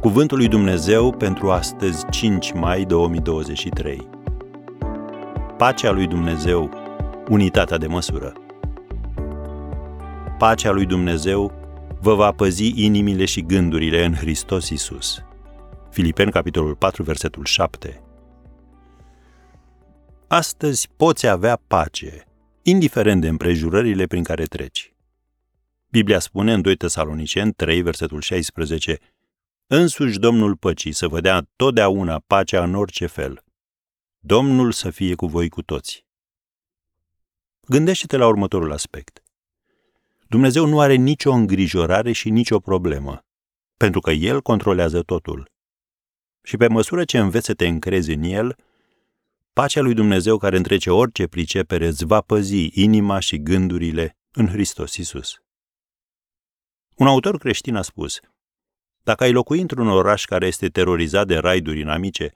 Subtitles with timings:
[0.00, 4.08] Cuvântul lui Dumnezeu pentru astăzi, 5 mai 2023.
[5.56, 6.70] Pacea lui Dumnezeu,
[7.28, 8.32] unitatea de măsură.
[10.38, 11.52] Pacea lui Dumnezeu
[12.00, 15.22] vă va păzi inimile și gândurile în Hristos Isus.
[15.90, 18.02] Filipeni, capitolul 4, versetul 7.
[20.26, 22.24] Astăzi poți avea pace,
[22.62, 24.92] indiferent de împrejurările prin care treci.
[25.90, 28.98] Biblia spune în 2 Tesaloniceni 3, versetul 16,
[29.70, 33.44] Însuși Domnul păcii să vă dea totdeauna pacea în orice fel.
[34.18, 36.06] Domnul să fie cu voi cu toți.
[37.60, 39.22] Gândește-te la următorul aspect.
[40.28, 43.24] Dumnezeu nu are nicio îngrijorare și nicio problemă,
[43.76, 45.50] pentru că El controlează totul.
[46.42, 48.56] Și pe măsură ce înveți să te încrezi în El,
[49.52, 54.96] pacea lui Dumnezeu care întrece orice pricepere îți va păzi inima și gândurile în Hristos
[54.96, 55.34] Isus.
[56.94, 58.20] Un autor creștin a spus,
[59.08, 62.34] dacă ai locui într-un oraș care este terorizat de raiduri inamice,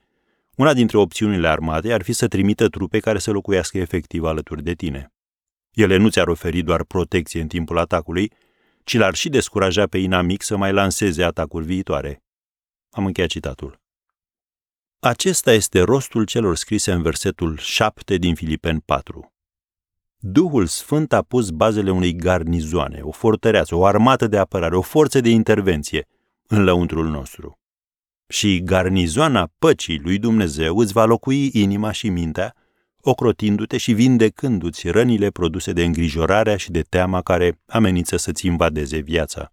[0.56, 4.75] una dintre opțiunile armatei ar fi să trimită trupe care să locuiască efectiv alături de
[4.75, 5.12] tine.
[5.73, 8.33] Ele nu ți-ar oferi doar protecție în timpul atacului,
[8.84, 12.23] ci l-ar și descuraja pe inamic să mai lanseze atacuri viitoare.
[12.91, 13.81] Am încheiat citatul.
[14.98, 19.33] Acesta este rostul celor scrise în versetul 7 din Filipen 4.
[20.17, 25.20] Duhul Sfânt a pus bazele unei garnizoane, o fortăreață, o armată de apărare, o forță
[25.20, 26.06] de intervenție
[26.47, 27.59] în lăuntrul nostru.
[28.29, 32.55] Și garnizoana păcii lui Dumnezeu îți va locui inima și mintea,
[33.01, 39.53] ocrotindu-te și vindecându-ți rănile produse de îngrijorarea și de teama care amenință să-ți invadeze viața.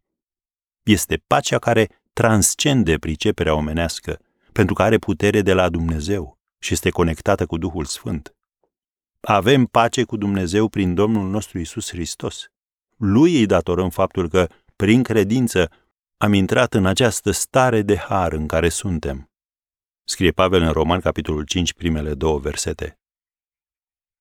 [0.84, 4.20] Este pacea care transcende priceperea omenească,
[4.52, 8.34] pentru că are putere de la Dumnezeu și este conectată cu Duhul Sfânt.
[9.22, 12.46] Avem pace cu Dumnezeu prin Domnul nostru Isus Hristos.
[12.98, 15.72] Lui îi datorăm faptul că, prin credință,
[16.22, 19.32] am intrat în această stare de har în care suntem.
[20.04, 23.00] Scrie Pavel în Roman, capitolul 5, primele două versete.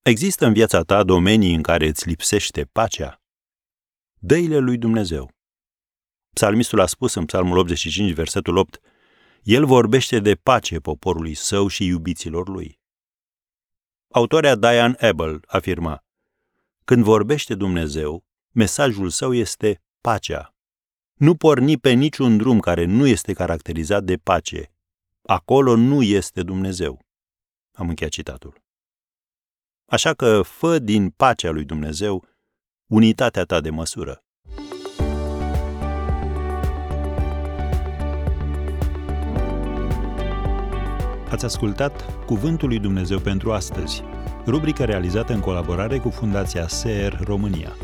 [0.03, 3.23] Există în viața ta domenii în care îți lipsește pacea?
[4.15, 5.31] Dăile lui Dumnezeu.
[6.35, 8.81] Psalmistul a spus în Psalmul 85, versetul 8,
[9.43, 12.81] El vorbește de pace poporului său și iubiților lui.
[14.09, 16.05] Autoarea Diane Abel afirma,
[16.85, 20.53] Când vorbește Dumnezeu, mesajul său este pacea.
[21.19, 24.73] Nu porni pe niciun drum care nu este caracterizat de pace.
[25.23, 27.01] Acolo nu este Dumnezeu.
[27.73, 28.63] Am încheiat citatul.
[29.87, 32.25] Așa că fă din pacea lui Dumnezeu
[32.87, 34.23] unitatea ta de măsură.
[41.31, 44.03] Ați ascultat Cuvântul lui Dumnezeu pentru astăzi,
[44.47, 47.77] rubrica realizată în colaborare cu Fundația SER România.